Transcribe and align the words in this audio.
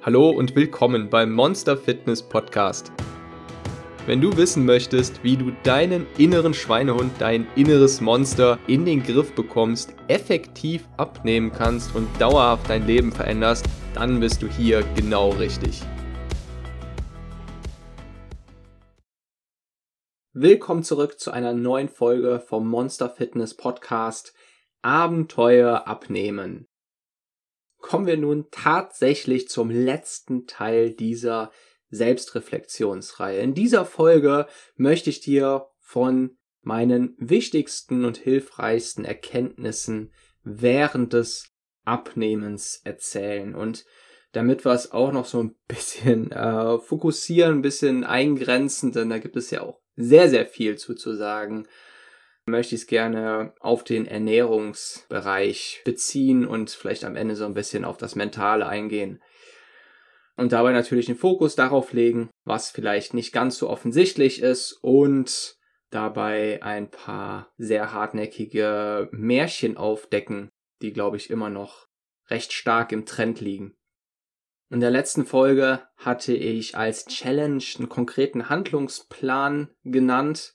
Hallo 0.00 0.30
und 0.30 0.54
willkommen 0.54 1.10
beim 1.10 1.32
Monster 1.32 1.76
Fitness 1.76 2.22
Podcast. 2.22 2.92
Wenn 4.06 4.20
du 4.20 4.36
wissen 4.36 4.64
möchtest, 4.64 5.24
wie 5.24 5.36
du 5.36 5.50
deinen 5.64 6.06
inneren 6.16 6.54
Schweinehund, 6.54 7.10
dein 7.18 7.48
inneres 7.56 8.00
Monster 8.00 8.60
in 8.68 8.84
den 8.84 9.02
Griff 9.02 9.34
bekommst, 9.34 9.96
effektiv 10.06 10.88
abnehmen 10.96 11.50
kannst 11.50 11.96
und 11.96 12.08
dauerhaft 12.20 12.70
dein 12.70 12.86
Leben 12.86 13.10
veränderst, 13.10 13.66
dann 13.92 14.20
bist 14.20 14.40
du 14.40 14.46
hier 14.46 14.84
genau 14.94 15.30
richtig. 15.30 15.82
Willkommen 20.32 20.84
zurück 20.84 21.18
zu 21.18 21.32
einer 21.32 21.54
neuen 21.54 21.88
Folge 21.88 22.38
vom 22.38 22.68
Monster 22.68 23.10
Fitness 23.10 23.56
Podcast 23.56 24.32
Abenteuer 24.80 25.88
abnehmen 25.88 26.68
kommen 27.78 28.06
wir 28.06 28.16
nun 28.16 28.46
tatsächlich 28.50 29.48
zum 29.48 29.70
letzten 29.70 30.46
Teil 30.46 30.90
dieser 30.90 31.50
Selbstreflexionsreihe. 31.90 33.40
In 33.40 33.54
dieser 33.54 33.84
Folge 33.84 34.46
möchte 34.76 35.10
ich 35.10 35.20
dir 35.20 35.66
von 35.80 36.36
meinen 36.60 37.14
wichtigsten 37.18 38.04
und 38.04 38.18
hilfreichsten 38.18 39.04
Erkenntnissen 39.04 40.12
während 40.42 41.12
des 41.12 41.50
Abnehmens 41.84 42.80
erzählen. 42.84 43.54
Und 43.54 43.86
damit 44.32 44.64
wir 44.64 44.72
es 44.72 44.92
auch 44.92 45.12
noch 45.12 45.24
so 45.24 45.42
ein 45.42 45.54
bisschen 45.66 46.30
äh, 46.32 46.78
fokussieren, 46.78 47.58
ein 47.58 47.62
bisschen 47.62 48.04
eingrenzen, 48.04 48.92
denn 48.92 49.08
da 49.08 49.18
gibt 49.18 49.36
es 49.36 49.50
ja 49.50 49.62
auch 49.62 49.80
sehr, 49.96 50.28
sehr 50.28 50.46
viel 50.46 50.76
zu, 50.76 50.94
zu 50.94 51.14
sagen, 51.14 51.66
möchte 52.48 52.74
ich 52.74 52.82
es 52.82 52.86
gerne 52.86 53.52
auf 53.60 53.84
den 53.84 54.06
Ernährungsbereich 54.06 55.82
beziehen 55.84 56.46
und 56.46 56.70
vielleicht 56.70 57.04
am 57.04 57.16
Ende 57.16 57.36
so 57.36 57.44
ein 57.44 57.54
bisschen 57.54 57.84
auf 57.84 57.96
das 57.96 58.14
Mentale 58.14 58.66
eingehen. 58.66 59.22
Und 60.36 60.52
dabei 60.52 60.72
natürlich 60.72 61.06
den 61.06 61.16
Fokus 61.16 61.56
darauf 61.56 61.92
legen, 61.92 62.30
was 62.44 62.70
vielleicht 62.70 63.12
nicht 63.12 63.32
ganz 63.32 63.58
so 63.58 63.68
offensichtlich 63.68 64.40
ist 64.40 64.78
und 64.82 65.56
dabei 65.90 66.62
ein 66.62 66.90
paar 66.90 67.52
sehr 67.56 67.92
hartnäckige 67.92 69.08
Märchen 69.10 69.76
aufdecken, 69.76 70.48
die, 70.80 70.92
glaube 70.92 71.16
ich, 71.16 71.30
immer 71.30 71.50
noch 71.50 71.86
recht 72.28 72.52
stark 72.52 72.92
im 72.92 73.04
Trend 73.04 73.40
liegen. 73.40 73.74
In 74.70 74.80
der 74.80 74.90
letzten 74.90 75.24
Folge 75.24 75.82
hatte 75.96 76.34
ich 76.34 76.76
als 76.76 77.06
Challenge 77.06 77.64
einen 77.78 77.88
konkreten 77.88 78.50
Handlungsplan 78.50 79.70
genannt, 79.82 80.54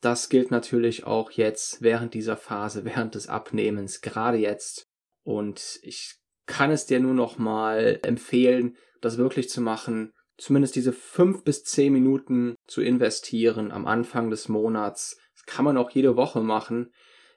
das 0.00 0.28
gilt 0.28 0.50
natürlich 0.50 1.04
auch 1.04 1.30
jetzt 1.30 1.82
während 1.82 2.14
dieser 2.14 2.36
Phase, 2.36 2.84
während 2.84 3.14
des 3.14 3.28
Abnehmens, 3.28 4.00
gerade 4.00 4.38
jetzt. 4.38 4.86
Und 5.22 5.78
ich 5.82 6.16
kann 6.46 6.70
es 6.70 6.86
dir 6.86 7.00
nur 7.00 7.14
noch 7.14 7.38
mal 7.38 8.00
empfehlen, 8.02 8.76
das 9.00 9.18
wirklich 9.18 9.48
zu 9.48 9.60
machen, 9.60 10.12
zumindest 10.36 10.74
diese 10.74 10.92
fünf 10.92 11.44
bis 11.44 11.62
zehn 11.64 11.92
Minuten 11.92 12.56
zu 12.66 12.80
investieren 12.80 13.70
am 13.70 13.86
Anfang 13.86 14.30
des 14.30 14.48
Monats. 14.48 15.18
Das 15.34 15.44
kann 15.44 15.64
man 15.64 15.76
auch 15.76 15.90
jede 15.90 16.16
Woche 16.16 16.40
machen. 16.40 16.92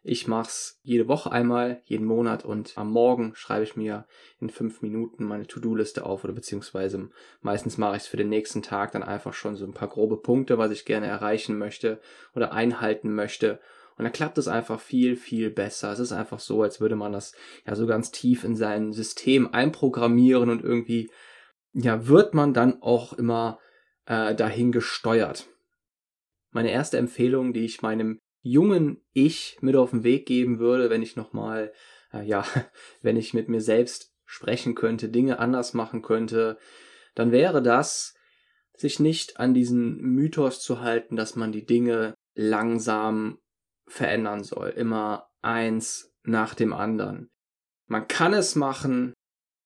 Ich 0.06 0.28
mach's 0.28 0.82
jede 0.84 1.08
Woche 1.08 1.32
einmal, 1.32 1.82
jeden 1.86 2.06
Monat 2.06 2.44
und 2.44 2.78
am 2.78 2.92
Morgen 2.92 3.36
schreibe 3.36 3.64
ich 3.64 3.78
mir 3.78 4.06
in 4.42 4.50
fünf 4.50 4.82
Minuten 4.82 5.24
meine 5.24 5.48
To-Do-Liste 5.48 6.06
auf 6.06 6.26
oder 6.26 6.34
beziehungsweise 6.34 7.10
meistens 7.40 7.78
mache 7.78 7.96
ich 7.96 8.04
es 8.04 8.08
für 8.08 8.18
den 8.18 8.28
nächsten 8.28 8.62
Tag 8.62 8.92
dann 8.92 9.02
einfach 9.02 9.34
schon 9.34 9.56
so 9.56 9.66
ein 9.66 9.74
paar 9.74 9.88
grobe 9.88 10.18
Punkte, 10.18 10.58
was 10.58 10.72
ich 10.72 10.84
gerne 10.84 11.08
erreichen 11.08 11.58
möchte 11.58 12.02
oder 12.36 12.52
einhalten 12.52 13.16
möchte. 13.16 13.62
Und 13.98 14.04
dann 14.04 14.12
klappt 14.12 14.38
es 14.38 14.50
einfach 14.50 14.82
viel, 14.82 15.16
viel 15.16 15.50
besser. 15.50 15.94
Es 15.94 16.00
ist 16.00 16.12
einfach 16.12 16.40
so, 16.40 16.64
als 16.64 16.82
würde 16.82 16.98
man 16.98 17.14
das 17.14 17.34
ja 17.66 17.74
so 17.74 17.88
ganz 17.88 18.12
tief 18.12 18.44
in 18.44 18.58
sein 18.58 18.92
System 18.92 19.54
einprogrammieren 19.54 20.50
und 20.50 20.66
irgendwie, 20.66 21.10
ja, 21.72 22.08
wird 22.08 22.34
man 22.34 22.54
dann 22.54 22.82
auch 22.82 23.14
immer 23.14 23.58
äh, 24.06 24.36
dahin 24.36 24.74
gesteuert. 24.74 25.48
Meine 26.52 26.72
erste 26.72 26.98
Empfehlung, 26.98 27.54
die 27.54 27.64
ich 27.64 27.82
meinem 27.82 28.20
jungen 28.44 29.02
Ich 29.14 29.58
mit 29.62 29.76
auf 29.76 29.90
den 29.90 30.04
Weg 30.04 30.28
geben 30.28 30.60
würde, 30.60 30.90
wenn 30.90 31.02
ich 31.02 31.16
nochmal, 31.16 31.74
äh, 32.14 32.24
ja, 32.24 32.46
wenn 33.02 33.18
ich 33.18 33.34
mit 33.34 33.50
mir 33.50 33.62
selbst 33.62 34.14
sprechen 34.26 34.76
könnte, 34.76 35.10
Dinge 35.10 35.40
anders 35.40 35.74
machen 35.74 36.02
könnte, 36.02 36.58
dann 37.16 37.32
wäre 37.32 37.62
das, 37.62 38.16
sich 38.76 39.00
nicht 39.00 39.40
an 39.40 39.54
diesen 39.54 39.98
Mythos 40.02 40.62
zu 40.62 40.82
halten, 40.82 41.16
dass 41.16 41.36
man 41.36 41.52
die 41.52 41.66
Dinge 41.66 42.16
langsam 42.34 43.40
verändern 43.88 44.44
soll, 44.44 44.70
immer 44.70 45.30
eins 45.42 46.12
nach 46.24 46.56
dem 46.56 46.74
anderen. 46.74 47.30
Man 47.86 48.08
kann 48.08 48.34
es 48.34 48.56
machen, 48.56 49.14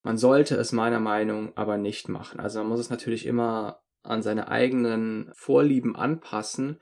man 0.04 0.18
sollte 0.18 0.56
es 0.58 0.72
meiner 0.72 1.00
Meinung 1.00 1.56
aber 1.56 1.78
nicht 1.78 2.10
machen. 2.10 2.40
Also 2.40 2.60
man 2.60 2.68
muss 2.68 2.80
es 2.82 2.90
natürlich 2.90 3.26
immer 3.26 3.82
an 4.04 4.22
seine 4.22 4.50
eigenen 4.50 5.32
Vorlieben 5.34 5.96
anpassen 5.96 6.80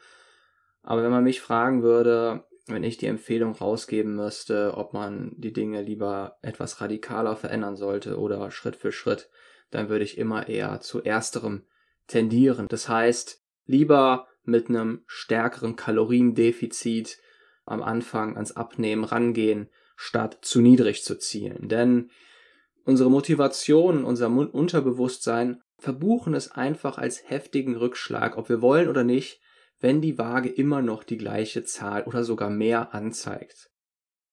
aber 0.85 1.03
wenn 1.03 1.11
man 1.11 1.23
mich 1.23 1.41
fragen 1.41 1.81
würde, 1.81 2.45
wenn 2.67 2.83
ich 2.83 2.97
die 2.97 3.07
Empfehlung 3.07 3.53
rausgeben 3.53 4.15
müsste, 4.15 4.73
ob 4.75 4.93
man 4.93 5.33
die 5.37 5.53
Dinge 5.53 5.81
lieber 5.81 6.37
etwas 6.41 6.79
radikaler 6.81 7.35
verändern 7.35 7.75
sollte 7.75 8.19
oder 8.19 8.49
Schritt 8.51 8.75
für 8.75 8.91
Schritt, 8.91 9.29
dann 9.71 9.89
würde 9.89 10.03
ich 10.03 10.17
immer 10.17 10.47
eher 10.47 10.79
zu 10.81 11.03
ersterem 11.03 11.63
tendieren. 12.07 12.67
Das 12.69 12.87
heißt, 12.87 13.43
lieber 13.65 14.27
mit 14.43 14.69
einem 14.69 15.03
stärkeren 15.07 15.75
Kaloriendefizit 15.75 17.19
am 17.65 17.81
Anfang 17.81 18.35
ans 18.35 18.51
Abnehmen 18.51 19.03
rangehen, 19.03 19.69
statt 19.95 20.39
zu 20.41 20.61
niedrig 20.61 21.03
zu 21.03 21.17
zielen. 21.17 21.67
Denn 21.67 22.11
unsere 22.83 23.09
Motivation, 23.09 24.05
unser 24.05 24.27
Unterbewusstsein 24.29 25.61
verbuchen 25.79 26.35
es 26.35 26.51
einfach 26.51 26.97
als 26.99 27.27
heftigen 27.27 27.75
Rückschlag, 27.75 28.37
ob 28.37 28.49
wir 28.49 28.61
wollen 28.61 28.87
oder 28.87 29.03
nicht, 29.03 29.41
wenn 29.79 30.01
die 30.01 30.17
Waage 30.17 30.49
immer 30.49 30.81
noch 30.81 31.03
die 31.03 31.17
gleiche 31.17 31.63
Zahl 31.63 32.03
oder 32.03 32.23
sogar 32.23 32.49
mehr 32.49 32.93
anzeigt. 32.93 33.69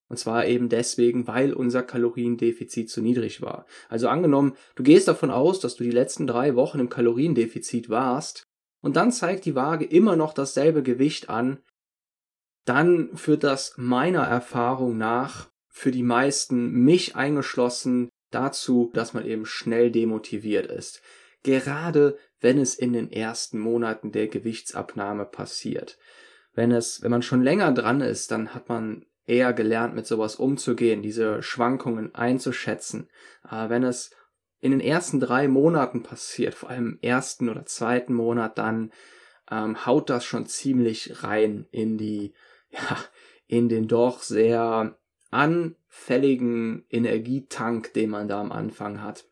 Und 0.09 0.17
zwar 0.17 0.45
eben 0.45 0.69
deswegen, 0.69 1.27
weil 1.27 1.53
unser 1.53 1.81
Kaloriendefizit 1.81 2.89
zu 2.89 3.01
niedrig 3.01 3.41
war. 3.41 3.65
Also 3.89 4.09
angenommen, 4.09 4.55
du 4.75 4.83
gehst 4.83 5.07
davon 5.07 5.31
aus, 5.31 5.59
dass 5.59 5.75
du 5.75 5.83
die 5.83 5.91
letzten 5.91 6.27
drei 6.27 6.55
Wochen 6.55 6.79
im 6.79 6.89
Kaloriendefizit 6.89 7.89
warst 7.89 8.47
und 8.81 8.95
dann 8.95 9.11
zeigt 9.11 9.45
die 9.45 9.55
Waage 9.55 9.85
immer 9.85 10.15
noch 10.15 10.33
dasselbe 10.33 10.83
Gewicht 10.83 11.29
an, 11.29 11.59
dann 12.65 13.15
führt 13.15 13.43
das 13.43 13.73
meiner 13.77 14.23
Erfahrung 14.23 14.97
nach 14.97 15.49
für 15.67 15.91
die 15.91 16.03
meisten, 16.03 16.71
mich 16.71 17.15
eingeschlossen, 17.15 18.09
dazu, 18.29 18.91
dass 18.93 19.13
man 19.13 19.25
eben 19.25 19.45
schnell 19.45 19.91
demotiviert 19.91 20.67
ist. 20.67 21.01
Gerade 21.43 22.17
wenn 22.43 22.59
es 22.59 22.75
in 22.75 22.91
den 22.91 23.09
ersten 23.09 23.57
Monaten 23.57 24.11
der 24.11 24.27
Gewichtsabnahme 24.27 25.23
passiert. 25.23 25.97
Wenn 26.53 26.73
es, 26.73 27.01
wenn 27.01 27.09
man 27.09 27.21
schon 27.21 27.41
länger 27.41 27.71
dran 27.71 28.01
ist, 28.01 28.31
dann 28.31 28.53
hat 28.53 28.67
man 28.67 29.05
eher 29.25 29.53
gelernt, 29.53 29.95
mit 29.95 30.05
sowas 30.05 30.35
umzugehen, 30.35 31.01
diese 31.01 31.41
Schwankungen 31.41 32.13
einzuschätzen. 32.13 33.09
Aber 33.43 33.69
wenn 33.69 33.83
es 33.85 34.11
in 34.59 34.71
den 34.71 34.81
ersten 34.81 35.21
drei 35.21 35.47
Monaten 35.47 36.03
passiert, 36.03 36.53
vor 36.53 36.69
allem 36.69 36.87
im 36.87 36.99
ersten 37.01 37.47
oder 37.47 37.65
zweiten 37.65 38.13
Monat, 38.13 38.57
dann 38.57 38.91
ähm, 39.49 39.85
haut 39.85 40.09
das 40.09 40.25
schon 40.25 40.45
ziemlich 40.45 41.23
rein 41.23 41.65
in 41.71 41.97
die, 41.97 42.33
ja, 42.71 42.97
in 43.47 43.69
den 43.69 43.87
doch 43.87 44.21
sehr 44.21 44.97
anfälligen 45.31 46.85
Energietank, 46.89 47.93
den 47.93 48.09
man 48.09 48.27
da 48.27 48.41
am 48.41 48.51
Anfang 48.51 49.01
hat. 49.01 49.29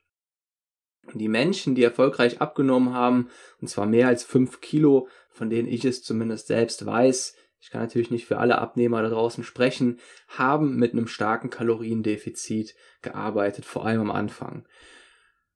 Die 1.13 1.27
Menschen, 1.27 1.75
die 1.75 1.83
erfolgreich 1.83 2.41
abgenommen 2.41 2.93
haben, 2.93 3.29
und 3.59 3.67
zwar 3.67 3.85
mehr 3.85 4.07
als 4.07 4.23
fünf 4.23 4.61
Kilo, 4.61 5.07
von 5.29 5.49
denen 5.49 5.67
ich 5.67 5.83
es 5.83 6.03
zumindest 6.03 6.47
selbst 6.47 6.85
weiß, 6.85 7.35
ich 7.61 7.69
kann 7.69 7.81
natürlich 7.81 8.09
nicht 8.09 8.25
für 8.25 8.39
alle 8.39 8.57
Abnehmer 8.57 9.03
da 9.03 9.09
draußen 9.09 9.43
sprechen, 9.43 9.99
haben 10.27 10.77
mit 10.77 10.93
einem 10.93 11.07
starken 11.07 11.51
Kaloriendefizit 11.51 12.75
gearbeitet, 13.03 13.65
vor 13.65 13.85
allem 13.85 14.01
am 14.01 14.11
Anfang. 14.11 14.67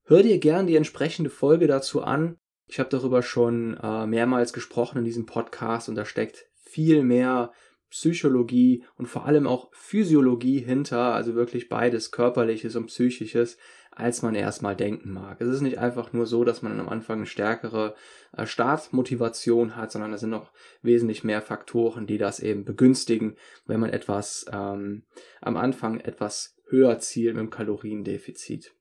Hör 0.03 0.21
dir 0.21 0.38
gern 0.38 0.68
die 0.68 0.75
entsprechende 0.75 1.31
Folge 1.31 1.65
dazu 1.65 2.03
an. 2.03 2.38
Ich 2.68 2.80
habe 2.80 2.89
darüber 2.89 3.24
schon 3.24 3.75
äh, 3.81 4.06
mehrmals 4.06 4.53
gesprochen 4.53 5.00
in 5.00 5.03
diesem 5.03 5.25
Podcast 5.25 5.89
und 5.89 5.95
da 5.95 6.06
steckt 6.06 6.45
viel 6.62 7.01
mehr 7.01 7.51
Psychologie 7.89 8.83
und 8.98 9.07
vor 9.07 9.25
allem 9.25 9.48
auch 9.48 9.69
Physiologie 9.74 10.59
hinter, 10.59 11.13
also 11.13 11.33
wirklich 11.33 11.69
beides, 11.69 12.12
körperliches 12.12 12.75
und 12.75 12.88
psychisches, 12.88 13.57
als 13.95 14.21
man 14.21 14.36
erstmal 14.36 14.75
denken 14.75 15.12
mag. 15.12 15.39
Es 15.39 15.47
ist 15.47 15.62
nicht 15.62 15.80
einfach 15.80 16.12
nur 16.12 16.25
so, 16.25 16.44
dass 16.44 16.62
man 16.62 16.80
am 16.80 16.89
Anfang 16.89 17.19
eine 17.19 17.25
stärkere 17.25 17.95
äh, 18.33 18.45
Startmotivation 18.45 19.75
hat, 19.75 19.92
sondern 19.92 20.13
es 20.13 20.19
sind 20.21 20.30
noch 20.30 20.51
wesentlich 20.81 21.24
mehr 21.24 21.42
Faktoren, 21.42 22.06
die 22.06 22.18
das 22.18 22.42
eben 22.42 22.65
begünstigen, 22.65 23.38
wenn 23.65 23.80
man 23.80 23.89
etwas 23.89 24.45
ähm, 24.51 25.03
am 25.42 25.56
Anfang 25.56 26.01
etwas 26.01 26.57
höher 26.68 27.00
zielt 27.00 27.36
mit 27.36 27.42
dem 27.42 27.50
Kaloriendefizit. 27.50 28.75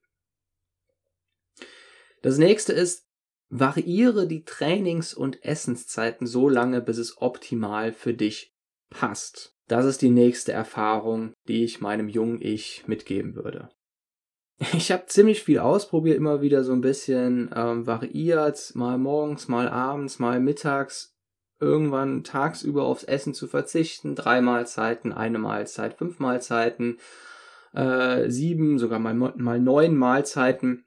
Das 2.23 2.39
nächste 2.39 2.73
ist, 2.73 3.07
variiere 3.51 4.27
die 4.27 4.45
Trainings- 4.45 5.15
und 5.15 5.45
Essenszeiten 5.45 6.27
so 6.27 6.49
lange, 6.49 6.81
bis 6.81 6.99
es 6.99 7.19
optimal 7.19 7.93
für 7.93 8.15
dich 8.15 8.53
passt. 8.91 9.55
Das 9.69 9.85
ist 9.85 10.03
die 10.03 10.11
nächste 10.11 10.53
Erfahrung, 10.53 11.35
die 11.47 11.63
ich 11.63 11.81
meinem 11.81 12.09
jungen 12.09 12.41
Ich 12.43 12.89
mitgeben 12.89 13.37
würde. 13.37 13.69
Ich 14.73 14.93
habe 14.93 15.07
ziemlich 15.07 15.43
viel 15.43 15.59
ausprobiert, 15.59 16.17
immer 16.17 16.41
wieder 16.41 16.65
so 16.65 16.73
ein 16.73 16.81
bisschen 16.81 17.51
ähm, 17.55 17.87
variiert, 17.87 18.73
mal 18.75 18.99
morgens, 18.99 19.49
mal 19.49 19.69
abends, 19.69 20.19
mal 20.19 20.41
mittags, 20.41 21.17
irgendwann 21.61 22.25
tagsüber 22.25 22.85
aufs 22.85 23.05
Essen 23.05 23.35
zu 23.35 23.47
verzichten, 23.47 24.15
drei 24.15 24.41
Mahlzeiten, 24.41 25.13
eine 25.13 25.39
Mahlzeit, 25.39 25.95
fünf 25.95 26.19
Mahlzeiten, 26.19 26.99
äh, 27.73 28.31
sieben, 28.31 28.79
sogar 28.79 28.99
mal, 28.99 29.15
mal 29.15 29.59
neun 29.59 29.97
Mahlzeiten. 29.97 30.87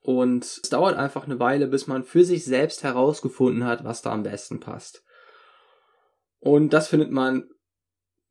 Und 0.00 0.44
es 0.44 0.62
dauert 0.62 0.96
einfach 0.96 1.24
eine 1.24 1.40
Weile, 1.40 1.66
bis 1.66 1.88
man 1.88 2.04
für 2.04 2.24
sich 2.24 2.44
selbst 2.44 2.84
herausgefunden 2.84 3.64
hat, 3.64 3.84
was 3.84 4.02
da 4.02 4.12
am 4.12 4.22
besten 4.22 4.60
passt. 4.60 5.04
Und 6.38 6.72
das 6.72 6.88
findet 6.88 7.10
man 7.10 7.48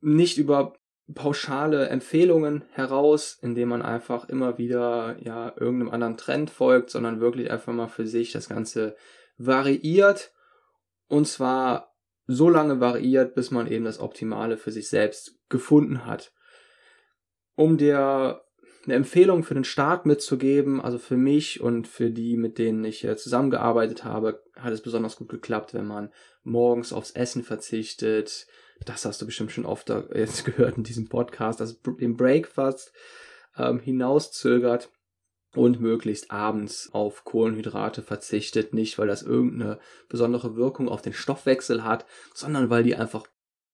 nicht 0.00 0.38
über 0.38 0.74
pauschale 1.14 1.88
Empfehlungen 1.88 2.64
heraus, 2.72 3.38
indem 3.40 3.68
man 3.68 3.82
einfach 3.82 4.28
immer 4.28 4.58
wieder 4.58 5.16
ja 5.20 5.52
irgendeinem 5.56 5.90
anderen 5.90 6.16
Trend 6.16 6.50
folgt, 6.50 6.90
sondern 6.90 7.20
wirklich 7.20 7.50
einfach 7.50 7.72
mal 7.72 7.88
für 7.88 8.06
sich 8.06 8.32
das 8.32 8.48
Ganze 8.48 8.96
variiert 9.38 10.32
und 11.08 11.28
zwar 11.28 11.94
so 12.26 12.48
lange 12.48 12.80
variiert, 12.80 13.34
bis 13.34 13.50
man 13.50 13.70
eben 13.70 13.84
das 13.84 14.00
Optimale 14.00 14.56
für 14.56 14.72
sich 14.72 14.88
selbst 14.88 15.38
gefunden 15.48 16.06
hat. 16.06 16.32
Um 17.54 17.78
dir 17.78 18.42
eine 18.84 18.94
Empfehlung 18.94 19.42
für 19.42 19.54
den 19.54 19.64
Start 19.64 20.06
mitzugeben, 20.06 20.80
also 20.80 20.98
für 20.98 21.16
mich 21.16 21.60
und 21.60 21.88
für 21.88 22.10
die, 22.10 22.36
mit 22.36 22.58
denen 22.58 22.84
ich 22.84 23.04
äh, 23.04 23.16
zusammengearbeitet 23.16 24.04
habe, 24.04 24.42
hat 24.56 24.72
es 24.72 24.80
besonders 24.80 25.16
gut 25.16 25.28
geklappt, 25.28 25.74
wenn 25.74 25.86
man 25.86 26.10
morgens 26.44 26.92
aufs 26.92 27.10
Essen 27.12 27.42
verzichtet. 27.42 28.46
Das 28.84 29.04
hast 29.04 29.20
du 29.22 29.26
bestimmt 29.26 29.52
schon 29.52 29.66
oft 29.66 29.90
jetzt 30.14 30.44
gehört 30.44 30.76
in 30.76 30.84
diesem 30.84 31.08
Podcast, 31.08 31.60
also 31.60 31.74
den 31.98 32.16
Breakfast 32.16 32.92
ähm, 33.56 33.80
hinauszögert 33.80 34.90
und 35.54 35.80
möglichst 35.80 36.30
abends 36.30 36.90
auf 36.92 37.24
Kohlenhydrate 37.24 38.02
verzichtet. 38.02 38.74
Nicht, 38.74 38.98
weil 38.98 39.08
das 39.08 39.22
irgendeine 39.22 39.78
besondere 40.08 40.56
Wirkung 40.56 40.88
auf 40.88 41.02
den 41.02 41.14
Stoffwechsel 41.14 41.84
hat, 41.84 42.06
sondern 42.34 42.70
weil 42.70 42.82
die 42.82 42.96
einfach 42.96 43.26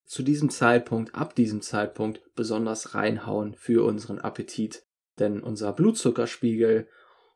zu 0.04 0.22
diesem 0.22 0.50
Zeitpunkt, 0.50 1.14
ab 1.14 1.34
diesem 1.34 1.62
Zeitpunkt 1.62 2.20
besonders 2.34 2.94
reinhauen 2.94 3.54
für 3.54 3.84
unseren 3.84 4.18
Appetit. 4.18 4.84
Denn 5.18 5.40
unser 5.40 5.72
Blutzuckerspiegel 5.72 6.88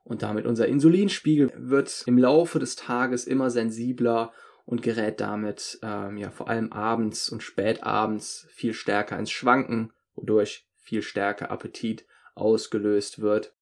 und 0.04 0.22
damit 0.22 0.46
unser 0.46 0.68
Insulinspiegel 0.68 1.52
wird 1.56 2.04
im 2.06 2.16
Laufe 2.16 2.58
des 2.58 2.76
Tages 2.76 3.26
immer 3.26 3.50
sensibler 3.50 4.32
und 4.66 4.82
gerät 4.82 5.20
damit 5.20 5.78
ähm, 5.82 6.18
ja 6.18 6.30
vor 6.30 6.48
allem 6.50 6.72
abends 6.72 7.30
und 7.30 7.42
spätabends 7.42 8.46
viel 8.50 8.74
stärker 8.74 9.18
ins 9.18 9.30
Schwanken, 9.30 9.92
wodurch 10.14 10.68
viel 10.76 11.02
stärker 11.02 11.50
Appetit 11.50 12.04
ausgelöst 12.34 13.20
wird. 13.20 13.54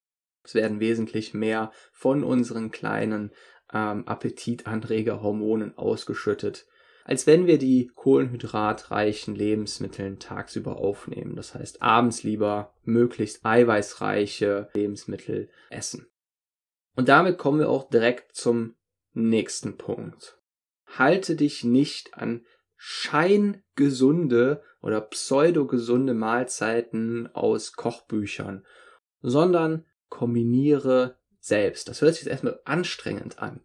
Es 0.42 0.54
werden 0.54 0.80
wesentlich 0.80 1.32
mehr 1.32 1.70
von 1.92 2.24
unseren 2.24 2.70
kleinen 2.70 3.30
ähm, 3.72 4.06
Appetitanregerhormonen 4.06 5.76
ausgeschüttet, 5.76 6.66
als 7.04 7.26
wenn 7.26 7.46
wir 7.46 7.58
die 7.58 7.90
kohlenhydratreichen 7.94 9.34
Lebensmittel 9.34 10.16
tagsüber 10.18 10.76
aufnehmen. 10.76 11.36
Das 11.36 11.54
heißt, 11.54 11.82
abends 11.82 12.22
lieber 12.22 12.74
möglichst 12.82 13.44
eiweißreiche 13.44 14.70
Lebensmittel 14.74 15.50
essen. 15.70 16.06
Und 16.96 17.08
damit 17.08 17.38
kommen 17.38 17.58
wir 17.58 17.68
auch 17.68 17.90
direkt 17.90 18.34
zum 18.34 18.74
nächsten 19.12 19.76
Punkt. 19.76 20.38
Halte 20.98 21.36
dich 21.36 21.64
nicht 21.64 22.14
an 22.14 22.44
scheingesunde 22.76 24.62
oder 24.80 25.00
pseudogesunde 25.00 26.14
Mahlzeiten 26.14 27.28
aus 27.34 27.72
Kochbüchern, 27.72 28.64
sondern 29.22 29.86
kombiniere 30.08 31.16
selbst. 31.40 31.88
Das 31.88 32.02
hört 32.02 32.14
sich 32.14 32.24
jetzt 32.24 32.30
erstmal 32.30 32.60
anstrengend 32.64 33.38
an. 33.38 33.60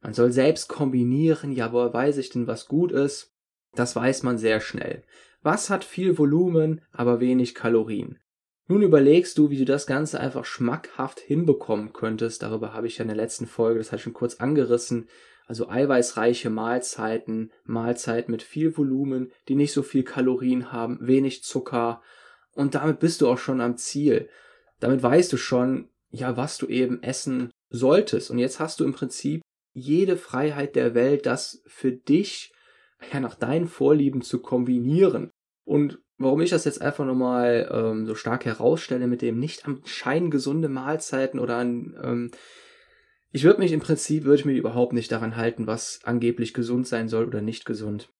Man 0.00 0.14
soll 0.14 0.32
selbst 0.32 0.68
kombinieren, 0.68 1.52
ja, 1.52 1.72
woher 1.72 1.92
weiß 1.92 2.18
ich 2.18 2.30
denn, 2.30 2.46
was 2.46 2.68
gut 2.68 2.92
ist? 2.92 3.34
Das 3.74 3.94
weiß 3.96 4.22
man 4.22 4.38
sehr 4.38 4.60
schnell. 4.60 5.04
Was 5.42 5.70
hat 5.70 5.84
viel 5.84 6.18
Volumen, 6.18 6.82
aber 6.92 7.20
wenig 7.20 7.54
Kalorien? 7.54 8.18
Nun 8.66 8.82
überlegst 8.82 9.38
du, 9.38 9.50
wie 9.50 9.58
du 9.58 9.64
das 9.64 9.86
Ganze 9.86 10.20
einfach 10.20 10.44
schmackhaft 10.44 11.20
hinbekommen 11.20 11.92
könntest. 11.92 12.42
Darüber 12.42 12.74
habe 12.74 12.86
ich 12.86 12.98
ja 12.98 13.02
in 13.02 13.08
der 13.08 13.16
letzten 13.16 13.46
Folge, 13.46 13.78
das 13.78 13.88
hatte 13.88 13.96
ich 13.96 14.02
schon 14.02 14.12
kurz 14.12 14.36
angerissen. 14.36 15.08
Also 15.48 15.70
eiweißreiche 15.70 16.50
Mahlzeiten, 16.50 17.50
Mahlzeiten 17.64 18.30
mit 18.30 18.42
viel 18.42 18.76
Volumen, 18.76 19.32
die 19.48 19.54
nicht 19.54 19.72
so 19.72 19.82
viel 19.82 20.02
Kalorien 20.02 20.72
haben, 20.72 20.98
wenig 21.00 21.42
Zucker. 21.42 22.02
Und 22.52 22.74
damit 22.74 23.00
bist 23.00 23.22
du 23.22 23.28
auch 23.28 23.38
schon 23.38 23.62
am 23.62 23.78
Ziel. 23.78 24.28
Damit 24.78 25.02
weißt 25.02 25.32
du 25.32 25.38
schon, 25.38 25.88
ja, 26.10 26.36
was 26.36 26.58
du 26.58 26.66
eben 26.66 27.02
essen 27.02 27.50
solltest. 27.70 28.30
Und 28.30 28.38
jetzt 28.38 28.60
hast 28.60 28.78
du 28.78 28.84
im 28.84 28.92
Prinzip 28.92 29.40
jede 29.72 30.18
Freiheit 30.18 30.76
der 30.76 30.94
Welt, 30.94 31.24
das 31.24 31.62
für 31.66 31.92
dich 31.92 32.52
ja 33.10 33.18
nach 33.18 33.34
deinen 33.34 33.68
Vorlieben 33.68 34.20
zu 34.20 34.42
kombinieren. 34.42 35.30
Und 35.64 35.98
warum 36.18 36.42
ich 36.42 36.50
das 36.50 36.66
jetzt 36.66 36.82
einfach 36.82 37.06
nochmal 37.06 37.70
ähm, 37.72 38.04
so 38.04 38.14
stark 38.14 38.44
herausstelle 38.44 39.06
mit 39.06 39.22
dem 39.22 39.38
nicht 39.38 39.66
am 39.66 39.80
Schein 39.86 40.30
gesunde 40.30 40.68
Mahlzeiten 40.68 41.40
oder 41.40 41.56
an, 41.56 41.98
ähm, 42.02 42.30
ich 43.30 43.44
würde 43.44 43.60
mich 43.60 43.72
im 43.72 43.80
Prinzip, 43.80 44.24
würde 44.24 44.40
ich 44.40 44.44
mich 44.44 44.58
überhaupt 44.58 44.92
nicht 44.92 45.12
daran 45.12 45.36
halten, 45.36 45.66
was 45.66 46.00
angeblich 46.04 46.54
gesund 46.54 46.86
sein 46.86 47.08
soll 47.08 47.26
oder 47.26 47.40
nicht 47.40 47.64
gesund. 47.64 48.10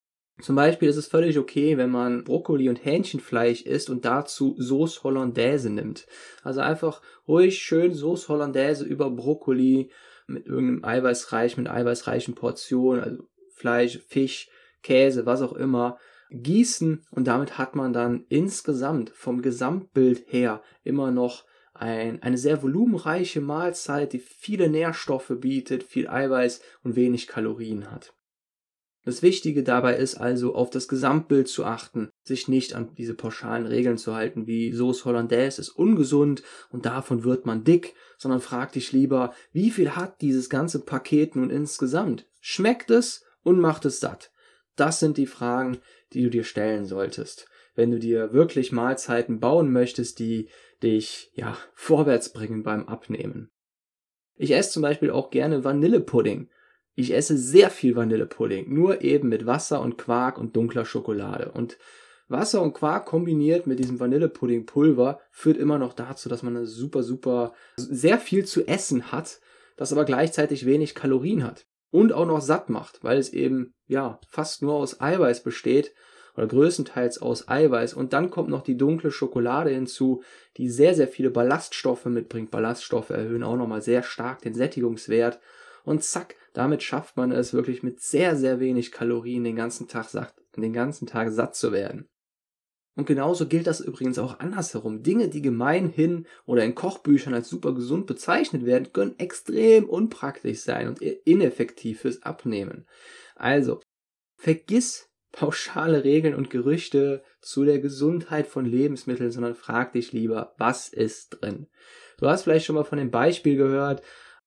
Zum 0.41 0.55
Beispiel 0.55 0.89
ist 0.89 0.97
es 0.97 1.09
völlig 1.09 1.37
okay, 1.39 1.77
wenn 1.79 1.91
man 1.91 2.23
Brokkoli 2.23 2.69
und 2.69 2.85
Hähnchenfleisch 2.85 3.63
isst 3.63 3.91
und 3.91 4.05
dazu 4.05 4.55
Sauce 4.59 5.03
Hollandaise 5.03 5.69
nimmt. 5.69 6.07
Also 6.45 6.61
einfach 6.61 7.03
ruhig 7.27 7.59
schön 7.59 7.93
Sauce 7.93 8.29
Hollandaise 8.29 8.85
über 8.85 9.11
Brokkoli 9.11 9.91
mit 10.29 10.47
irgendeinem 10.47 10.85
Eiweißreich, 10.85 11.57
mit 11.57 11.69
eiweißreichen 11.69 12.35
Portionen, 12.35 13.03
also 13.03 13.25
Fleisch, 13.55 13.99
Fisch, 14.07 14.49
Käse, 14.83 15.27
was 15.27 15.43
auch 15.43 15.55
immer 15.55 15.99
gießen 16.31 17.05
und 17.11 17.27
damit 17.27 17.59
hat 17.59 17.75
man 17.75 17.93
dann 17.93 18.27
insgesamt 18.29 19.11
vom 19.11 19.43
Gesamtbild 19.43 20.25
her 20.29 20.63
immer 20.85 21.11
noch 21.11 21.45
ein, 21.81 22.23
eine 22.23 22.39
sehr 22.39 22.63
volumenreiche 22.63 23.41
Mahlzeit, 23.41 24.13
die 24.13 24.19
viele 24.19 24.69
Nährstoffe 24.69 25.33
bietet, 25.41 25.83
viel 25.83 26.09
Eiweiß 26.09 26.61
und 26.83 26.97
wenig 26.97 27.27
Kalorien 27.27 27.91
hat. 27.91 28.15
Das 29.05 29.23
Wichtige 29.23 29.63
dabei 29.63 29.97
ist 29.97 30.17
also, 30.17 30.55
auf 30.55 30.69
das 30.69 30.87
Gesamtbild 30.87 31.49
zu 31.49 31.65
achten, 31.65 32.11
sich 32.25 32.47
nicht 32.47 32.75
an 32.75 32.95
diese 32.95 33.15
pauschalen 33.15 33.65
Regeln 33.65 33.97
zu 33.97 34.15
halten, 34.15 34.47
wie 34.47 34.71
Sauce 34.73 35.07
Hollandaise 35.07 35.61
ist 35.63 35.71
ungesund 35.71 36.43
und 36.69 36.85
davon 36.85 37.25
wird 37.25 37.47
man 37.47 37.65
dick, 37.65 37.95
sondern 38.19 38.43
frag 38.43 38.73
dich 38.73 38.93
lieber, 38.93 39.33
wie 39.51 39.71
viel 39.71 39.97
hat 39.97 40.21
dieses 40.21 40.51
ganze 40.51 40.85
Paket 40.85 41.37
nun 41.37 41.49
insgesamt? 41.49 42.27
Schmeckt 42.41 42.91
es 42.91 43.25
und 43.43 43.61
macht 43.61 43.87
es 43.87 44.01
satt? 44.01 44.31
Das 44.77 45.01
sind 45.01 45.17
die 45.17 45.27
Fragen, 45.27 45.79
die 46.13 46.23
du 46.23 46.29
dir 46.31 46.45
stellen 46.45 46.85
solltest. 46.85 47.49
Wenn 47.75 47.91
du 47.91 47.99
dir 47.99 48.33
wirklich 48.33 48.73
Mahlzeiten 48.73 49.41
bauen 49.41 49.73
möchtest, 49.73 50.19
die 50.19 50.51
dich, 50.83 51.31
ja, 51.35 51.57
vorwärts 51.75 52.33
bringen 52.33 52.63
beim 52.63 52.87
Abnehmen. 52.87 53.51
Ich 54.37 54.53
esse 54.53 54.71
zum 54.71 54.83
Beispiel 54.83 55.11
auch 55.11 55.31
gerne 55.31 55.65
Vanillepudding. 55.65 56.49
Ich 56.95 57.13
esse 57.13 57.37
sehr 57.37 57.71
viel 57.71 57.97
Vanillepudding, 57.97 58.73
nur 58.73 59.03
eben 59.03 59.29
mit 59.29 59.47
Wasser 59.47 59.81
und 59.81 59.99
Quark 59.99 60.39
und 60.39 60.57
dunkler 60.57 60.85
Schokolade. 60.85 61.53
Und 61.53 61.79
Wasser 62.29 62.63
und 62.63 62.75
Quark 62.75 63.07
kombiniert 63.07 63.67
mit 63.67 63.79
diesem 63.79 63.99
Vanillepuddingpulver 63.99 65.21
führt 65.31 65.57
immer 65.57 65.79
noch 65.79 65.93
dazu, 65.93 66.29
dass 66.29 66.43
man 66.43 66.57
eine 66.57 66.67
super, 66.67 67.03
super, 67.03 67.55
sehr 67.77 68.19
viel 68.19 68.45
zu 68.45 68.67
essen 68.67 69.11
hat, 69.11 69.41
das 69.77 69.93
aber 69.93 70.05
gleichzeitig 70.05 70.67
wenig 70.67 70.95
Kalorien 70.95 71.45
hat 71.45 71.67
und 71.91 72.13
auch 72.13 72.27
noch 72.27 72.41
satt 72.41 72.69
macht, 72.69 73.03
weil 73.03 73.19
es 73.19 73.33
eben 73.33 73.75
ja 73.87 74.21
fast 74.29 74.63
nur 74.63 74.75
aus 74.75 75.01
Eiweiß 75.01 75.43
besteht 75.43 75.95
oder 76.39 76.47
größtenteils 76.47 77.21
aus 77.21 77.49
Eiweiß 77.49 77.95
und 77.95 78.13
dann 78.13 78.31
kommt 78.31 78.49
noch 78.49 78.63
die 78.63 78.77
dunkle 78.77 79.11
Schokolade 79.11 79.71
hinzu, 79.71 80.23
die 80.57 80.71
sehr 80.71 80.95
sehr 80.95 81.09
viele 81.09 81.31
Ballaststoffe 81.31 82.05
mitbringt. 82.07 82.53
Ballaststoffe 82.53 83.11
erhöhen 83.11 83.43
auch 83.43 83.57
noch 83.57 83.67
mal 83.67 83.83
sehr 83.83 84.05
stark 84.05 84.43
den 84.43 84.55
Sättigungswert 84.55 85.41
und 85.85 86.05
zack, 86.05 86.37
damit 86.53 86.85
schafft 86.85 87.17
man 87.17 87.33
es 87.33 87.55
wirklich 87.55 87.83
mit 87.83 88.01
sehr 88.01 88.37
sehr 88.37 88.61
wenig 88.61 88.93
Kalorien 88.93 89.43
den 89.43 89.57
ganzen 89.57 89.89
Tag 89.89 90.11
satt, 90.11 90.33
den 90.57 90.73
ganzen 90.73 91.09
Tag 91.09 91.33
satt 91.33 91.57
zu 91.57 91.73
werden. 91.73 92.09
Und 92.95 93.07
genauso 93.07 93.47
gilt 93.47 93.67
das 93.67 93.81
übrigens 93.81 94.19
auch 94.21 94.39
andersherum. 94.39 95.03
Dinge, 95.03 95.29
die 95.29 95.43
gemeinhin 95.43 96.27
oder 96.47 96.65
in 96.65 96.77
Kochbüchern 96.77 97.35
als 97.35 97.49
super 97.49 97.75
gesund 97.75 98.07
bezeichnet 98.07 98.65
werden, 98.65 98.93
können 98.93 99.19
extrem 99.19 99.89
unpraktisch 99.89 100.61
sein 100.61 100.87
und 100.89 101.03
ineffektiv 101.03 102.01
fürs 102.01 102.23
Abnehmen. 102.23 102.87
Also, 103.35 103.81
vergiss 104.37 105.08
pauschale 105.33 106.05
Regeln 106.05 106.35
und 106.35 106.51
Gerüchte 106.51 107.23
zu 107.41 107.65
der 107.65 107.79
Gesundheit 107.79 108.47
von 108.47 108.65
Lebensmitteln, 108.65 109.31
sondern 109.31 109.55
frag 109.55 109.93
dich 109.93 110.13
lieber, 110.13 110.55
was 110.59 110.89
ist 110.89 111.41
drin. 111.41 111.67
Du 112.19 112.27
hast 112.29 112.43
vielleicht 112.43 112.67
schon 112.67 112.75
mal 112.75 112.85
von 112.85 112.99
dem 112.99 113.11
Beispiel 113.11 113.57
gehört, 113.57 114.03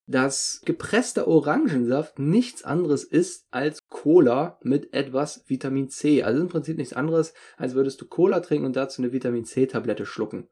dass 0.07 0.61
gepresster 0.65 1.27
Orangensaft 1.27 2.19
nichts 2.19 2.63
anderes 2.63 3.03
ist 3.03 3.47
als 3.51 3.79
Cola 3.88 4.59
mit 4.61 4.93
etwas 4.93 5.43
Vitamin 5.47 5.89
C. 5.89 6.23
Also 6.23 6.41
im 6.41 6.50
Prinzip 6.50 6.77
nichts 6.77 6.93
anderes, 6.93 7.33
als 7.57 7.75
würdest 7.75 8.01
du 8.01 8.07
Cola 8.07 8.39
trinken 8.41 8.65
und 8.65 8.75
dazu 8.75 9.01
eine 9.01 9.13
Vitamin 9.13 9.45
C-Tablette 9.45 10.05
schlucken. 10.05 10.50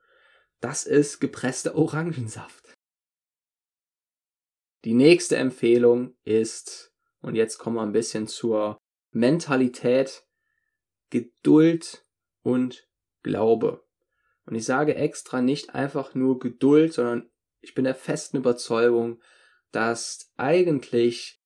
Das 0.62 0.86
ist 0.86 1.20
gepresster 1.20 1.76
Orangensaft. 1.76 2.74
Die 4.86 4.94
nächste 4.94 5.36
Empfehlung 5.36 6.16
ist, 6.24 6.94
und 7.22 7.36
jetzt 7.36 7.58
kommen 7.58 7.76
wir 7.76 7.82
ein 7.82 7.92
bisschen 7.92 8.28
zur 8.28 8.78
Mentalität, 9.12 10.24
Geduld 11.10 12.06
und 12.42 12.88
Glaube. 13.24 13.84
Und 14.46 14.56
ich 14.56 14.66
sage 14.66 14.96
extra 14.96 15.42
nicht 15.42 15.76
einfach 15.76 16.16
nur 16.16 16.40
Geduld, 16.40 16.94
sondern 16.94 17.30
ich 17.62 17.74
bin 17.74 17.84
der 17.84 17.96
festen 17.96 18.38
Überzeugung, 18.38 19.22
dass 19.72 20.32
eigentlich 20.38 21.42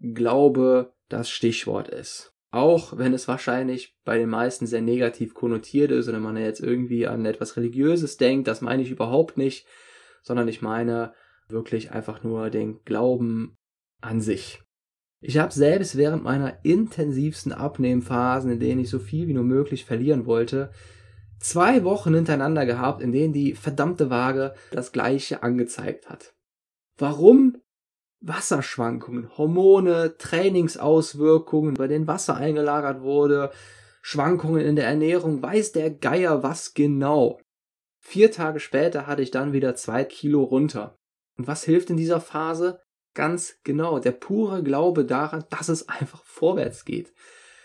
Glaube 0.00 0.94
das 1.08 1.30
Stichwort 1.30 1.88
ist. 1.88 2.34
Auch 2.50 2.98
wenn 2.98 3.12
es 3.12 3.28
wahrscheinlich 3.28 3.96
bei 4.04 4.18
den 4.18 4.28
meisten 4.28 4.66
sehr 4.66 4.80
negativ 4.80 5.34
konnotiert 5.34 5.92
ist 5.92 6.08
oder 6.08 6.18
man 6.18 6.36
jetzt 6.36 6.60
irgendwie 6.60 7.06
an 7.06 7.24
etwas 7.24 7.56
Religiöses 7.56 8.16
denkt, 8.16 8.48
das 8.48 8.60
meine 8.60 8.82
ich 8.82 8.90
überhaupt 8.90 9.36
nicht, 9.36 9.66
sondern 10.22 10.48
ich 10.48 10.60
meine 10.60 11.14
wirklich 11.48 11.92
einfach 11.92 12.24
nur 12.24 12.50
den 12.50 12.82
Glauben 12.84 13.56
an 14.00 14.20
sich. 14.20 14.62
Ich 15.20 15.36
habe 15.36 15.52
selbst 15.52 15.96
während 15.96 16.24
meiner 16.24 16.64
intensivsten 16.64 17.52
Abnehmphasen, 17.52 18.50
in 18.52 18.60
denen 18.60 18.80
ich 18.80 18.90
so 18.90 18.98
viel 18.98 19.28
wie 19.28 19.34
nur 19.34 19.44
möglich 19.44 19.84
verlieren 19.84 20.24
wollte, 20.24 20.70
zwei 21.38 21.84
Wochen 21.84 22.14
hintereinander 22.14 22.64
gehabt, 22.64 23.02
in 23.02 23.12
denen 23.12 23.32
die 23.32 23.54
verdammte 23.54 24.08
Waage 24.08 24.54
das 24.70 24.92
gleiche 24.92 25.42
angezeigt 25.42 26.08
hat. 26.08 26.34
Warum? 26.96 27.60
Wasserschwankungen, 28.22 29.36
Hormone, 29.38 30.16
Trainingsauswirkungen, 30.18 31.74
bei 31.74 31.86
denen 31.86 32.06
Wasser 32.06 32.36
eingelagert 32.36 33.00
wurde, 33.00 33.50
Schwankungen 34.02 34.64
in 34.64 34.76
der 34.76 34.86
Ernährung, 34.86 35.42
weiß 35.42 35.72
der 35.72 35.90
Geier 35.90 36.42
was 36.42 36.74
genau. 36.74 37.40
Vier 38.02 38.30
Tage 38.30 38.60
später 38.60 39.06
hatte 39.06 39.22
ich 39.22 39.30
dann 39.30 39.52
wieder 39.52 39.74
zwei 39.74 40.04
Kilo 40.04 40.42
runter. 40.42 40.98
Und 41.38 41.46
was 41.46 41.64
hilft 41.64 41.90
in 41.90 41.96
dieser 41.96 42.20
Phase? 42.20 42.80
Ganz 43.14 43.58
genau, 43.64 43.98
der 43.98 44.12
pure 44.12 44.62
Glaube 44.62 45.04
daran, 45.04 45.44
dass 45.50 45.68
es 45.68 45.88
einfach 45.88 46.24
vorwärts 46.24 46.84
geht. 46.84 47.12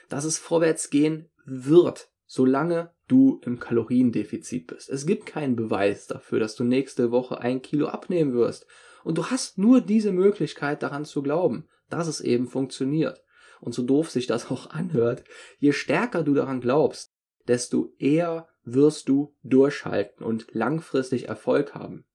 Dass 0.10 0.25
es 0.25 0.38
vorwärts 0.38 0.90
gehen 0.90 1.30
wird, 1.46 2.10
solange 2.25 2.92
du 3.08 3.40
im 3.46 3.60
Kaloriendefizit 3.60 4.68
bist. 4.68 4.90
Es 4.90 5.06
gibt 5.06 5.25
keinen 5.25 5.56
Beweis 5.56 6.08
dafür, 6.08 6.40
dass 6.40 6.56
du 6.56 6.64
nächste 6.64 7.12
Woche 7.12 7.40
ein 7.40 7.62
Kilo 7.62 7.88
abnehmen 7.88 8.34
wirst. 8.34 8.66
Und 9.04 9.18
du 9.20 9.28
hast 9.28 9.60
nur 9.60 9.82
diese 9.82 10.12
Möglichkeit 10.12 10.82
daran 10.82 11.06
zu 11.06 11.22
glauben, 11.22 11.68
dass 11.90 12.08
es 12.08 12.22
eben 12.22 12.48
funktioniert. 12.48 13.22
Und 13.62 13.74
so 13.74 13.84
doof 13.84 14.10
sich 14.10 14.25
das 14.25 14.50
auch 14.50 14.72
anhört, 14.72 15.24
je 15.60 15.72
stärker 15.72 16.24
du 16.24 16.34
daran 16.34 16.62
glaubst, 16.62 17.14
desto 17.48 17.94
eher 18.00 18.48
wirst 18.64 19.08
du 19.10 19.36
durchhalten 19.44 20.25
und 20.25 20.48
langfristig 20.52 21.30
Erfolg 21.30 21.75
haben. 21.75 22.06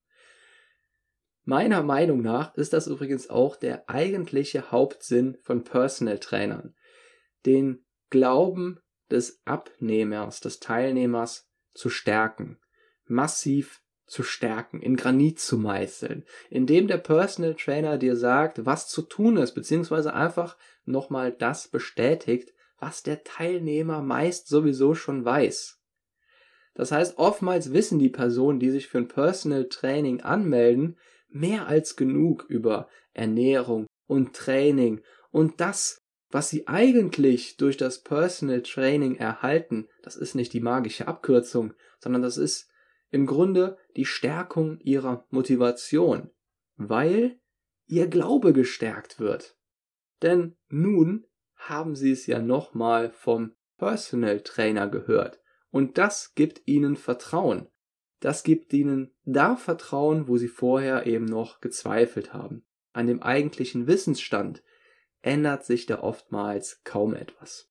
Meiner 1.44 1.82
Meinung 1.82 2.20
nach 2.20 2.54
ist 2.54 2.72
das 2.72 2.86
übrigens 2.86 3.30
auch 3.30 3.56
der 3.56 3.88
eigentliche 3.88 4.70
Hauptsinn 4.70 5.38
von 5.42 5.64
Personal 5.64 6.18
Trainern. 6.18 6.74
Den 7.46 7.84
Glauben 8.10 8.80
des 9.10 9.40
Abnehmers, 9.44 10.40
des 10.40 10.60
Teilnehmers 10.60 11.48
zu 11.74 11.88
stärken, 11.88 12.58
massiv 13.06 13.82
zu 14.06 14.22
stärken, 14.22 14.80
in 14.82 14.96
Granit 14.96 15.38
zu 15.38 15.56
meißeln, 15.56 16.24
indem 16.50 16.88
der 16.88 16.98
Personal 16.98 17.54
Trainer 17.54 17.96
dir 17.96 18.16
sagt, 18.16 18.66
was 18.66 18.88
zu 18.88 19.02
tun 19.02 19.36
ist, 19.36 19.52
beziehungsweise 19.52 20.12
einfach 20.12 20.56
nochmal 20.84 21.32
das 21.32 21.68
bestätigt, 21.68 22.52
was 22.78 23.02
der 23.02 23.22
Teilnehmer 23.22 24.02
meist 24.02 24.48
sowieso 24.48 24.94
schon 24.94 25.24
weiß. 25.24 25.80
Das 26.74 26.92
heißt, 26.92 27.18
oftmals 27.18 27.72
wissen 27.72 27.98
die 27.98 28.08
Personen, 28.08 28.58
die 28.58 28.70
sich 28.70 28.88
für 28.88 28.98
ein 28.98 29.08
Personal 29.08 29.68
Training 29.68 30.22
anmelden, 30.22 30.98
mehr 31.30 31.66
als 31.66 31.96
genug 31.96 32.44
über 32.48 32.88
Ernährung 33.12 33.86
und 34.06 34.34
Training 34.34 35.02
und 35.30 35.60
das, 35.60 36.02
was 36.30 36.50
sie 36.50 36.68
eigentlich 36.68 37.56
durch 37.56 37.76
das 37.76 38.02
Personal 38.02 38.62
Training 38.62 39.16
erhalten, 39.16 39.88
das 40.02 40.16
ist 40.16 40.34
nicht 40.34 40.52
die 40.52 40.60
magische 40.60 41.08
Abkürzung, 41.08 41.74
sondern 41.98 42.22
das 42.22 42.36
ist 42.36 42.68
im 43.10 43.26
Grunde 43.26 43.76
die 43.96 44.04
Stärkung 44.04 44.78
ihrer 44.80 45.26
Motivation, 45.30 46.30
weil 46.76 47.40
ihr 47.86 48.06
Glaube 48.06 48.52
gestärkt 48.52 49.18
wird. 49.18 49.56
Denn 50.22 50.56
nun 50.68 51.26
haben 51.56 51.96
sie 51.96 52.12
es 52.12 52.26
ja 52.26 52.40
nochmal 52.40 53.10
vom 53.10 53.54
Personal 53.78 54.40
Trainer 54.40 54.88
gehört 54.88 55.40
und 55.70 55.98
das 55.98 56.34
gibt 56.34 56.62
ihnen 56.66 56.96
Vertrauen. 56.96 57.68
Das 58.20 58.42
gibt 58.42 58.72
ihnen 58.72 59.12
da 59.24 59.56
Vertrauen, 59.56 60.28
wo 60.28 60.36
sie 60.36 60.48
vorher 60.48 61.06
eben 61.06 61.24
noch 61.24 61.60
gezweifelt 61.60 62.32
haben, 62.32 62.64
an 62.92 63.06
dem 63.06 63.22
eigentlichen 63.22 63.86
Wissensstand, 63.86 64.62
ändert 65.22 65.64
sich 65.64 65.86
da 65.86 66.00
oftmals 66.00 66.82
kaum 66.84 67.14
etwas. 67.14 67.70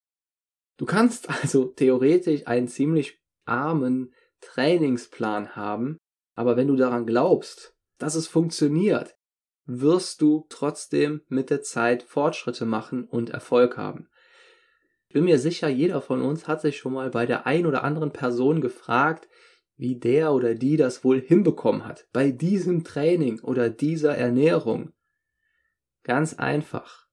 Du 0.77 0.85
kannst 0.85 1.29
also 1.41 1.65
theoretisch 1.65 2.47
einen 2.47 2.67
ziemlich 2.67 3.19
armen 3.45 4.13
Trainingsplan 4.41 5.55
haben, 5.55 5.97
aber 6.35 6.57
wenn 6.57 6.67
du 6.67 6.75
daran 6.75 7.05
glaubst, 7.05 7.75
dass 7.97 8.15
es 8.15 8.27
funktioniert, 8.27 9.17
wirst 9.65 10.21
du 10.21 10.47
trotzdem 10.49 11.21
mit 11.27 11.49
der 11.49 11.61
Zeit 11.61 12.01
Fortschritte 12.01 12.65
machen 12.65 13.03
und 13.03 13.29
Erfolg 13.29 13.77
haben. 13.77 14.09
Ich 15.07 15.13
bin 15.13 15.25
mir 15.25 15.37
sicher, 15.37 15.67
jeder 15.67 16.01
von 16.01 16.21
uns 16.21 16.47
hat 16.47 16.61
sich 16.61 16.77
schon 16.77 16.93
mal 16.93 17.09
bei 17.09 17.25
der 17.25 17.45
ein 17.45 17.65
oder 17.65 17.83
anderen 17.83 18.11
Person 18.11 18.61
gefragt, 18.61 19.27
wie 19.79 19.95
der 19.95 20.33
oder 20.33 20.55
die 20.55 20.75
das 20.75 21.05
wohl 21.05 21.21
hinbekommen 21.21 21.85
hat, 21.85 22.09
bei 22.11 22.31
diesem 22.31 22.83
Training 22.83 23.39
oder 23.39 23.69
dieser 23.69 24.17
Ernährung. 24.17 24.91
Ganz 26.03 26.33
einfach. 26.33 27.07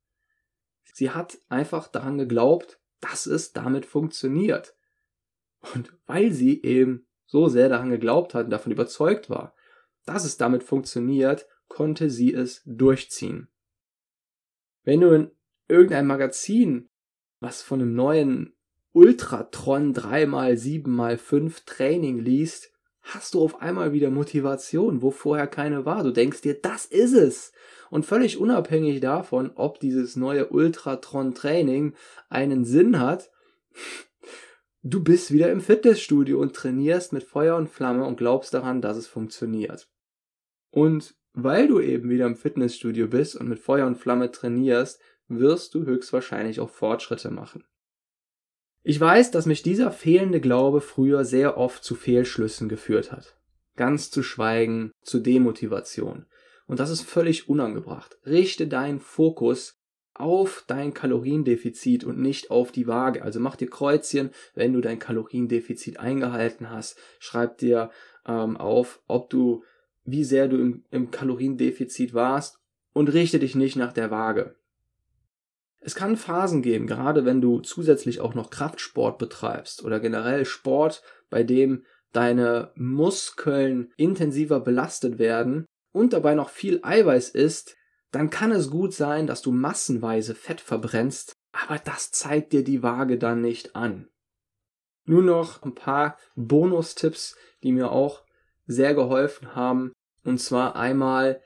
Sie 0.83 1.11
hat 1.11 1.39
einfach 1.49 1.87
daran 1.87 2.19
geglaubt, 2.19 2.81
dass 3.01 3.27
es 3.27 3.53
damit 3.53 3.87
funktioniert. 3.87 4.77
Und 5.75 5.97
weil 6.07 6.33
sie 6.33 6.61
eben 6.63 7.07
so 7.27 7.47
sehr 7.47 7.69
daran 7.69 7.91
geglaubt 7.91 8.35
hat 8.35 8.47
und 8.47 8.51
davon 8.51 8.73
überzeugt 8.73 9.31
war, 9.31 9.55
dass 10.05 10.25
es 10.25 10.37
damit 10.37 10.65
funktioniert, 10.65 11.47
konnte 11.69 12.11
sie 12.11 12.35
es 12.35 12.63
durchziehen. 12.67 13.49
Wenn 14.83 15.03
du 15.03 15.15
in 15.15 15.31
irgendeinem 15.69 16.09
Magazin 16.09 16.89
was 17.39 17.63
von 17.63 17.81
einem 17.81 17.95
neuen 17.95 18.56
Ultratron 18.97 19.93
3x7x5 19.93 21.67
Training 21.67 22.19
liest, 22.19 22.73
hast 23.03 23.35
du 23.35 23.43
auf 23.43 23.61
einmal 23.61 23.93
wieder 23.93 24.09
Motivation, 24.09 25.03
wo 25.03 25.11
vorher 25.11 25.47
keine 25.49 25.85
war. 25.85 26.03
Du 26.03 26.13
denkst 26.13 26.41
dir, 26.41 26.55
das 26.55 26.87
ist 26.87 27.13
es. 27.13 27.53
Und 27.91 28.07
völlig 28.07 28.39
unabhängig 28.39 29.01
davon, 29.01 29.51
ob 29.55 29.81
dieses 29.81 30.17
neue 30.17 30.49
Ultratron-Training 30.49 31.95
einen 32.31 32.65
Sinn 32.65 32.99
hat, 32.99 33.31
du 34.83 35.05
bist 35.05 35.31
wieder 35.31 35.53
im 35.53 35.61
Fitnessstudio 35.61 36.41
und 36.41 36.57
trainierst 36.57 37.13
mit 37.13 37.25
Feuer 37.25 37.57
und 37.57 37.69
Flamme 37.69 38.07
und 38.07 38.17
glaubst 38.17 38.55
daran, 38.55 38.81
dass 38.81 38.97
es 38.97 39.07
funktioniert. 39.07 39.91
Und 40.71 41.15
weil 41.35 41.69
du 41.69 41.81
eben 41.81 42.09
wieder 42.09 42.25
im 42.25 42.37
Fitnessstudio 42.37 43.09
bist 43.09 43.37
und 43.37 43.47
mit 43.47 43.59
Feuer 43.59 43.87
und 43.87 43.97
Flamme 43.97 44.31
trainierst, 44.31 45.03
wirst 45.29 45.75
du 45.75 45.85
höchstwahrscheinlich 45.85 46.61
auch 46.61 46.71
Fortschritte 46.71 47.31
machen. 47.31 47.67
Ich 48.89 49.01
weiß, 49.01 49.33
dass 49.33 49.47
mich 49.47 49.65
dieser 49.65 49.91
fehlende 49.91 50.41
Glaube 50.41 50.81
früher 50.81 51.25
sehr 51.25 51.59
oft 51.59 51.83
zu 51.83 51.97
Fehlschlüssen 51.97 52.69
geführt 52.69 53.11
hat. 53.11 53.35
Ganz 53.75 54.13
zu 54.13 54.23
schweigen, 54.23 54.93
zu 55.03 55.19
Demotivation. 55.19 56.27
Und 56.69 56.79
das 56.79 56.91
ist 56.91 57.03
völlig 57.03 57.49
unangebracht. 57.49 58.17
Richte 58.25 58.69
deinen 58.69 59.01
Fokus 59.01 59.81
auf 60.15 60.63
dein 60.69 60.95
Kaloriendefizit 60.95 62.05
und 62.05 62.21
nicht 62.21 62.53
auf 62.53 62.71
die 62.71 62.87
Waage. 62.87 63.25
Also 63.25 63.41
mach 63.41 63.57
dir 63.57 63.69
Kreuzchen, 63.69 64.31
wenn 64.55 64.73
du 64.73 64.81
dein 64.81 65.01
Kaloriendefizit 65.01 65.99
eingehalten 65.99 66.71
hast. 66.71 66.97
Schreib 67.19 67.59
dir 67.59 67.91
ähm, 68.25 68.57
auf, 68.57 69.03
ob 69.09 69.31
du, 69.31 69.65
wie 70.05 70.23
sehr 70.23 70.47
du 70.47 70.59
im, 70.59 70.85
im 70.93 71.11
Kaloriendefizit 71.11 72.15
warst 72.15 72.61
und 72.93 73.13
richte 73.13 73.41
dich 73.41 73.57
nicht 73.57 73.75
nach 73.75 73.93
der 73.93 74.13
Waage. 74.13 74.55
Es 75.87 75.95
kann 75.95 76.17
Phasen 76.17 76.63
geben, 76.63 76.89
gerade 76.89 77.25
wenn 77.25 77.41
du 77.41 77.61
zusätzlich 77.61 78.21
auch 78.21 78.35
noch 78.35 78.51
Kraftsport 78.51 79.19
betreibst 79.19 79.85
oder 79.85 80.01
generell 80.01 80.45
Sport, 80.45 81.01
bei 81.31 81.45
dem 81.45 81.85
deine 82.11 82.73
Muskeln 82.75 83.93
intensiver 83.97 84.59
belastet 84.59 85.21
werden, 85.21 85.65
und 85.93 86.13
dabei 86.13 86.35
noch 86.35 86.51
viel 86.51 86.81
Eiweiß 86.83 87.29
isst, 87.29 87.77
dann 88.11 88.31
kann 88.31 88.51
es 88.51 88.69
gut 88.69 88.95
sein, 88.95 89.29
dass 89.29 89.43
du 89.43 89.53
massenweise 89.53 90.35
Fett 90.35 90.61
verbrennst, 90.61 91.35
aber 91.53 91.79
das 91.79 92.11
zeigt 92.11 92.53
dir 92.53 92.65
die 92.65 92.83
Waage 92.83 93.17
dann 93.17 93.41
nicht 93.41 93.77
an. 93.77 94.09
Nur 95.05 95.23
noch 95.23 95.63
ein 95.63 95.77
paar 95.77 96.19
Bonustipps, 96.35 97.37
die 97.63 97.71
mir 97.71 97.93
auch 97.93 98.25
sehr 98.67 98.93
geholfen 98.95 99.55
haben. 99.55 99.93
Und 100.25 100.39
zwar 100.39 100.75
einmal 100.75 101.41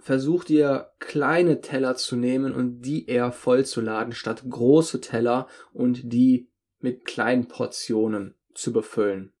versuch 0.00 0.44
dir 0.44 0.90
kleine 0.98 1.60
Teller 1.60 1.96
zu 1.96 2.16
nehmen 2.16 2.54
und 2.54 2.82
die 2.82 3.08
eher 3.08 3.32
voll 3.32 3.64
zu 3.64 3.80
laden, 3.80 4.12
statt 4.12 4.44
große 4.48 5.00
Teller 5.00 5.48
und 5.72 6.12
die 6.12 6.48
mit 6.80 7.04
kleinen 7.04 7.48
Portionen 7.48 8.34
zu 8.54 8.72
befüllen. 8.72 9.32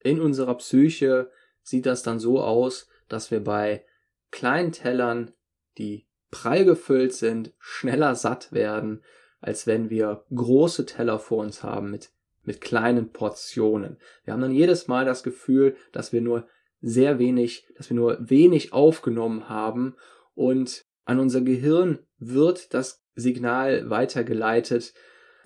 In 0.00 0.20
unserer 0.20 0.56
Psyche 0.56 1.30
sieht 1.62 1.86
das 1.86 2.02
dann 2.02 2.18
so 2.18 2.40
aus, 2.40 2.88
dass 3.08 3.30
wir 3.30 3.42
bei 3.42 3.84
kleinen 4.30 4.72
Tellern, 4.72 5.32
die 5.78 6.06
prall 6.30 6.64
gefüllt 6.64 7.14
sind, 7.14 7.52
schneller 7.58 8.14
satt 8.14 8.52
werden, 8.52 9.02
als 9.40 9.66
wenn 9.66 9.90
wir 9.90 10.24
große 10.34 10.86
Teller 10.86 11.18
vor 11.18 11.38
uns 11.38 11.62
haben 11.62 11.90
mit, 11.90 12.10
mit 12.42 12.60
kleinen 12.60 13.10
Portionen. 13.12 13.98
Wir 14.24 14.32
haben 14.32 14.40
dann 14.40 14.52
jedes 14.52 14.88
Mal 14.88 15.04
das 15.04 15.22
Gefühl, 15.22 15.76
dass 15.92 16.12
wir 16.12 16.20
nur 16.20 16.46
sehr 16.84 17.18
wenig, 17.18 17.66
dass 17.76 17.88
wir 17.88 17.96
nur 17.96 18.18
wenig 18.20 18.72
aufgenommen 18.72 19.48
haben 19.48 19.96
und 20.34 20.84
an 21.06 21.18
unser 21.18 21.40
Gehirn 21.40 21.98
wird 22.18 22.74
das 22.74 23.02
Signal 23.14 23.88
weitergeleitet, 23.88 24.92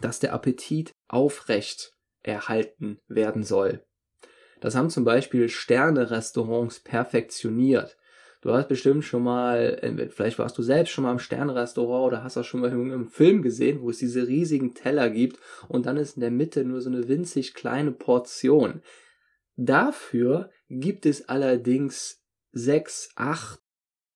dass 0.00 0.20
der 0.20 0.32
Appetit 0.32 0.94
aufrecht 1.06 1.92
erhalten 2.22 2.98
werden 3.06 3.44
soll. 3.44 3.84
Das 4.60 4.74
haben 4.74 4.90
zum 4.90 5.04
Beispiel 5.04 5.48
Sterne-Restaurants 5.48 6.80
perfektioniert. 6.80 7.96
Du 8.40 8.52
hast 8.52 8.68
bestimmt 8.68 9.04
schon 9.04 9.22
mal, 9.22 9.80
vielleicht 10.10 10.38
warst 10.38 10.58
du 10.58 10.62
selbst 10.62 10.90
schon 10.90 11.04
mal 11.04 11.12
im 11.12 11.18
Sternrestaurant 11.18 12.06
oder 12.06 12.24
hast 12.24 12.36
das 12.36 12.46
schon 12.46 12.60
mal 12.60 12.70
in 12.70 13.08
Film 13.08 13.42
gesehen, 13.42 13.80
wo 13.80 13.90
es 13.90 13.98
diese 13.98 14.26
riesigen 14.26 14.74
Teller 14.74 15.10
gibt 15.10 15.38
und 15.68 15.86
dann 15.86 15.96
ist 15.96 16.16
in 16.16 16.20
der 16.20 16.30
Mitte 16.30 16.64
nur 16.64 16.80
so 16.80 16.90
eine 16.90 17.08
winzig 17.08 17.54
kleine 17.54 17.92
Portion. 17.92 18.82
Dafür 19.56 20.50
gibt 20.68 21.06
es 21.06 21.28
allerdings 21.28 22.22
sechs, 22.52 23.10
acht 23.16 23.60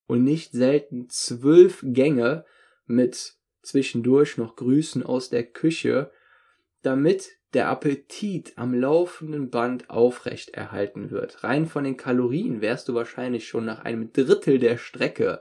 und 0.06 0.24
nicht 0.24 0.52
selten 0.52 1.08
zwölf 1.08 1.82
Gänge 1.84 2.44
mit 2.86 3.34
zwischendurch 3.62 4.36
noch 4.36 4.56
Grüßen 4.56 5.02
aus 5.02 5.30
der 5.30 5.44
Küche, 5.44 6.10
damit 6.82 7.30
der 7.54 7.68
Appetit 7.68 8.54
am 8.56 8.74
laufenden 8.74 9.50
Band 9.50 9.90
aufrecht 9.90 10.50
erhalten 10.50 11.10
wird. 11.10 11.44
Rein 11.44 11.66
von 11.66 11.84
den 11.84 11.96
Kalorien 11.96 12.60
wärst 12.60 12.88
du 12.88 12.94
wahrscheinlich 12.94 13.46
schon 13.46 13.64
nach 13.64 13.80
einem 13.80 14.12
Drittel 14.12 14.58
der 14.58 14.78
Strecke, 14.78 15.40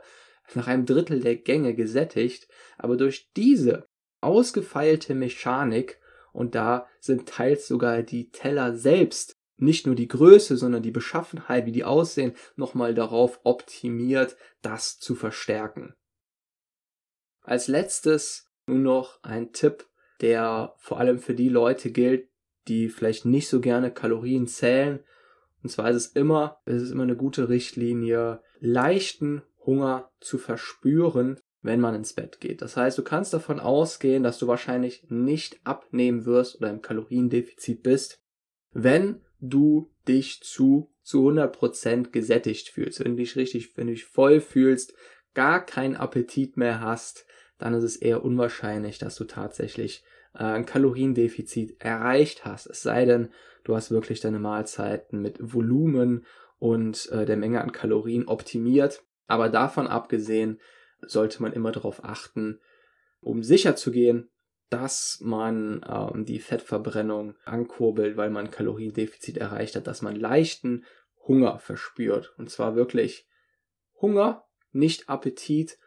nach 0.54 0.68
einem 0.68 0.86
Drittel 0.86 1.22
der 1.22 1.38
Gänge 1.38 1.74
gesättigt, 1.74 2.48
aber 2.78 2.98
durch 2.98 3.32
diese 3.36 3.86
ausgefeilte 4.20 5.16
Mechanik 5.16 6.00
und 6.34 6.56
da 6.56 6.88
sind 7.00 7.28
teils 7.28 7.68
sogar 7.68 8.04
die 8.04 8.30
Teller 8.30 8.76
selbst 8.76 9.41
nicht 9.62 9.86
nur 9.86 9.96
die 9.96 10.08
Größe, 10.08 10.58
sondern 10.58 10.84
die 10.84 10.92
Beschaffenheit, 10.92 11.66
wie 11.66 11.72
die 11.72 11.84
aussehen, 11.84 12.34
nochmal 12.56 12.94
darauf 12.94 13.40
optimiert, 13.44 14.36
das 14.62 15.00
zu 15.00 15.16
verstärken. 15.16 15.96
Als 17.42 17.68
letztes 17.68 18.48
nur 18.66 18.80
noch 18.80 19.24
ein 19.24 19.52
Tipp 19.52 19.86
der 20.22 20.76
vor 20.78 21.00
allem 21.00 21.20
für 21.20 21.34
die 21.34 21.50
Leute 21.50 21.92
gilt, 21.92 22.30
die 22.68 22.90
vielleicht 22.90 23.26
nicht 23.26 23.50
so 23.50 23.60
gerne 23.60 23.92
Kalorien 23.92 24.48
zählen. 24.48 25.04
Und 25.64 25.70
zwar 25.70 25.90
ist 25.90 25.96
es 25.96 26.08
immer, 26.08 26.62
es 26.66 26.84
ist 26.84 26.92
immer 26.92 27.04
eine 27.04 27.16
gute 27.16 27.50
Richtlinie, 27.50 28.42
leichten 28.60 29.42
Hunger 29.66 30.12
zu 30.20 30.38
verspüren, 30.38 31.40
wenn 31.62 31.80
man 31.80 31.96
ins 31.96 32.14
Bett 32.14 32.40
geht. 32.40 32.62
Das 32.62 32.78
heißt, 32.78 32.98
du 32.98 33.04
kannst 33.04 33.34
davon 33.34 33.60
ausgehen, 33.60 34.24
dass 34.24 34.40
du 34.40 34.48
wahrscheinlich 34.48 35.06
nicht 35.10 35.60
abnehmen 35.64 36.26
wirst 36.26 36.58
oder 36.58 36.70
im 36.70 36.82
Kaloriendefizit 36.82 37.84
bist, 37.84 38.22
wenn 38.72 39.22
du 39.42 39.92
dich 40.08 40.42
zu 40.42 40.92
zu 41.04 41.28
100% 41.28 42.12
gesättigt 42.12 42.70
fühlst, 42.70 43.04
wenn 43.04 43.18
du 43.18 43.24
dich 43.24 43.36
richtig, 43.36 43.76
wenn 43.76 43.88
du 43.88 43.94
dich 43.94 44.06
voll 44.06 44.40
fühlst, 44.40 44.94
gar 45.34 45.66
keinen 45.66 45.96
Appetit 45.96 46.58
mehr 46.58 46.80
hast, 46.80 47.26
dann 47.58 47.74
ist 47.74 47.84
es 47.84 47.98
eher 47.98 48.24
unwahrscheinlich, 48.24 48.98
dass 48.98 49.16
du 49.16 49.26
tatsächlich 49.26 50.04
äh, 50.34 50.44
ein 50.44 50.66
Kaloriendefizit 50.66 51.76
erreicht 51.80 52.46
hast. 52.46 52.68
Es 52.68 52.82
sei 52.82 53.06
denn, 53.06 53.30
du 53.64 53.76
hast 53.76 53.92
wirklich 53.92 54.20
deine 54.20 54.40
Mahlzeiten 54.40 55.22
mit 55.22 55.38
Volumen 55.40 56.26
und 56.60 57.10
äh, 57.12 57.26
der 57.26 57.38
Menge 57.38 57.62
an 57.62 57.72
Kalorien 57.72 58.28
optimiert. 58.28 59.04
Aber 59.28 59.50
davon 59.50 59.88
abgesehen 59.88 60.60
sollte 61.02 61.42
man 61.42 61.54
immer 61.54 61.72
darauf 61.72 62.04
achten, 62.04 62.60
um 63.22 63.44
sicher 63.44 63.76
zu 63.76 63.92
gehen, 63.92 64.30
dass 64.72 65.20
man 65.22 65.86
ähm, 65.88 66.26
die 66.26 66.40
Fettverbrennung 66.40 67.36
ankurbelt, 67.44 68.16
weil 68.16 68.30
man 68.30 68.50
Kaloriendefizit 68.50 69.38
erreicht 69.38 69.76
hat, 69.76 69.86
dass 69.86 70.02
man 70.02 70.16
leichten 70.16 70.86
Hunger 71.28 71.60
verspürt. 71.60 72.34
Und 72.38 72.50
zwar 72.50 72.76
wirklich 72.76 73.28
Hunger, 74.00 74.46
nicht 74.72 75.10
Appetit. 75.10 75.78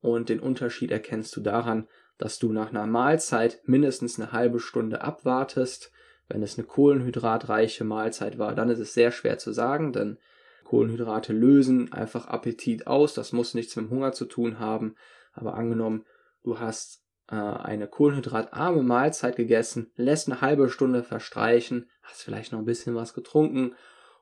Und 0.00 0.28
den 0.28 0.40
Unterschied 0.40 0.90
erkennst 0.90 1.34
du 1.34 1.40
daran, 1.40 1.88
dass 2.18 2.38
du 2.38 2.52
nach 2.52 2.68
einer 2.68 2.86
Mahlzeit 2.86 3.62
mindestens 3.64 4.20
eine 4.20 4.32
halbe 4.32 4.60
Stunde 4.60 5.00
abwartest. 5.00 5.90
Wenn 6.28 6.42
es 6.42 6.58
eine 6.58 6.66
kohlenhydratreiche 6.66 7.84
Mahlzeit 7.84 8.38
war, 8.38 8.54
dann 8.54 8.68
ist 8.68 8.78
es 8.78 8.92
sehr 8.92 9.10
schwer 9.10 9.38
zu 9.38 9.52
sagen, 9.52 9.92
denn 9.92 10.18
Kohlenhydrate 10.64 11.32
lösen 11.32 11.92
einfach 11.94 12.26
Appetit 12.26 12.86
aus. 12.86 13.14
Das 13.14 13.32
muss 13.32 13.54
nichts 13.54 13.74
mit 13.76 13.86
dem 13.86 13.90
Hunger 13.90 14.12
zu 14.12 14.26
tun 14.26 14.58
haben. 14.58 14.96
Aber 15.32 15.54
angenommen, 15.54 16.04
du 16.42 16.58
hast 16.58 17.03
äh, 17.30 17.36
eine 17.36 17.88
kohlenhydratarme 17.88 18.82
Mahlzeit 18.82 19.36
gegessen, 19.36 19.90
lässt 19.96 20.28
eine 20.28 20.40
halbe 20.40 20.68
Stunde 20.68 21.02
verstreichen, 21.02 21.88
hast 22.02 22.22
vielleicht 22.22 22.52
noch 22.52 22.58
ein 22.58 22.66
bisschen 22.66 22.94
was 22.94 23.14
getrunken. 23.14 23.70
Und 23.70 23.76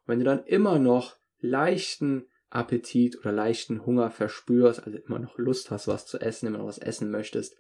wenn 0.07 0.19
du 0.19 0.25
dann 0.25 0.45
immer 0.45 0.79
noch 0.79 1.17
leichten 1.41 2.27
Appetit 2.51 3.19
oder 3.19 3.33
leichten 3.33 3.87
Hunger 3.87 4.11
verspürst, 4.11 4.87
also 4.87 4.99
immer 4.99 5.19
noch 5.19 5.39
Lust 5.39 5.71
hast, 5.71 5.89
was 5.89 6.07
zu 6.07 6.21
essen, 6.21 6.47
immer 6.47 6.59
noch 6.59 6.67
was 6.67 6.79
essen 6.79 7.11
möchtest, 7.11 7.57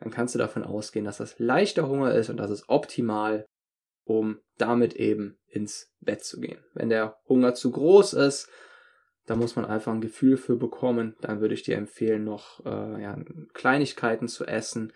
dann 0.00 0.10
kannst 0.10 0.34
du 0.34 0.38
davon 0.38 0.64
ausgehen, 0.64 1.04
dass 1.04 1.18
das 1.18 1.38
leichter 1.38 1.88
Hunger 1.88 2.14
ist 2.14 2.30
und 2.30 2.38
das 2.38 2.50
ist 2.50 2.68
optimal, 2.68 3.46
um 4.04 4.40
damit 4.56 4.94
eben 4.94 5.38
ins 5.46 5.92
Bett 6.00 6.24
zu 6.24 6.40
gehen. 6.40 6.64
Wenn 6.72 6.88
der 6.88 7.18
Hunger 7.28 7.54
zu 7.54 7.70
groß 7.70 8.14
ist, 8.14 8.48
da 9.26 9.36
muss 9.36 9.56
man 9.56 9.64
einfach 9.64 9.92
ein 9.92 10.00
Gefühl 10.00 10.36
für 10.36 10.56
bekommen. 10.56 11.16
Dann 11.20 11.40
würde 11.40 11.54
ich 11.54 11.62
dir 11.62 11.76
empfehlen, 11.76 12.24
noch 12.24 12.64
äh, 12.64 13.02
ja, 13.02 13.16
Kleinigkeiten 13.52 14.28
zu 14.28 14.46
essen, 14.46 14.92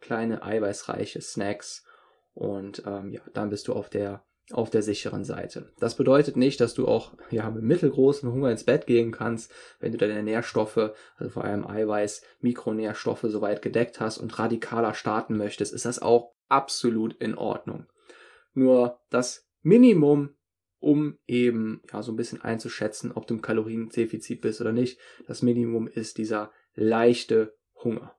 kleine 0.00 0.42
eiweißreiche 0.42 1.20
Snacks 1.20 1.84
und 2.34 2.82
ähm, 2.86 3.12
ja, 3.12 3.20
dann 3.32 3.50
bist 3.50 3.68
du 3.68 3.72
auf 3.72 3.90
der 3.90 4.24
auf 4.52 4.70
der 4.70 4.82
sicheren 4.82 5.24
Seite. 5.24 5.70
Das 5.78 5.96
bedeutet 5.96 6.36
nicht, 6.36 6.60
dass 6.60 6.74
du 6.74 6.88
auch 6.88 7.12
ja, 7.30 7.48
mit 7.50 7.62
mittelgroßem 7.62 8.32
Hunger 8.32 8.50
ins 8.50 8.64
Bett 8.64 8.86
gehen 8.86 9.12
kannst, 9.12 9.52
wenn 9.78 9.92
du 9.92 9.98
deine 9.98 10.22
Nährstoffe, 10.22 10.90
also 11.16 11.30
vor 11.30 11.44
allem 11.44 11.66
Eiweiß, 11.66 12.22
Mikronährstoffe 12.40 13.24
soweit 13.28 13.62
gedeckt 13.62 14.00
hast 14.00 14.18
und 14.18 14.38
radikaler 14.38 14.94
starten 14.94 15.36
möchtest, 15.36 15.72
ist 15.72 15.84
das 15.84 16.00
auch 16.00 16.32
absolut 16.48 17.14
in 17.14 17.36
Ordnung. 17.36 17.86
Nur 18.52 18.98
das 19.10 19.46
Minimum, 19.62 20.34
um 20.80 21.18
eben 21.26 21.82
ja 21.92 22.02
so 22.02 22.12
ein 22.12 22.16
bisschen 22.16 22.40
einzuschätzen, 22.40 23.12
ob 23.12 23.26
du 23.26 23.34
im 23.34 23.42
Kaloriendefizit 23.42 24.40
bist 24.40 24.60
oder 24.60 24.72
nicht, 24.72 24.98
das 25.26 25.42
Minimum 25.42 25.86
ist 25.86 26.18
dieser 26.18 26.50
leichte 26.74 27.54
Hunger. 27.84 28.16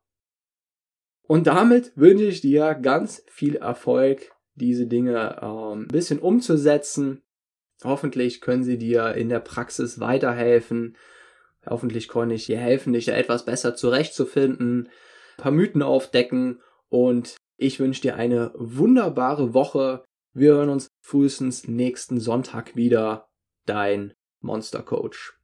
Und 1.23 1.47
damit 1.47 1.91
wünsche 1.95 2.25
ich 2.25 2.41
dir 2.41 2.75
ganz 2.75 3.23
viel 3.27 3.55
Erfolg 3.55 4.31
diese 4.55 4.85
Dinge 4.85 5.39
ähm, 5.41 5.83
ein 5.83 5.87
bisschen 5.87 6.19
umzusetzen. 6.19 7.21
Hoffentlich 7.83 8.41
können 8.41 8.63
sie 8.63 8.77
dir 8.77 9.15
in 9.15 9.29
der 9.29 9.39
Praxis 9.39 9.99
weiterhelfen. 9.99 10.97
Hoffentlich 11.65 12.07
konnte 12.07 12.35
ich 12.35 12.45
dir 12.45 12.57
helfen, 12.57 12.93
dich 12.93 13.05
da 13.05 13.13
etwas 13.13 13.45
besser 13.45 13.75
zurechtzufinden, 13.75 14.87
ein 15.37 15.41
paar 15.41 15.51
Mythen 15.51 15.81
aufdecken 15.81 16.61
und 16.89 17.37
ich 17.57 17.79
wünsche 17.79 18.01
dir 18.01 18.15
eine 18.15 18.51
wunderbare 18.55 19.53
Woche. 19.53 20.03
Wir 20.33 20.53
hören 20.53 20.69
uns 20.69 20.87
frühestens 21.01 21.67
nächsten 21.67 22.19
Sonntag 22.19 22.75
wieder. 22.75 23.29
Dein 23.65 24.13
Monster 24.39 24.81
Coach. 24.83 25.40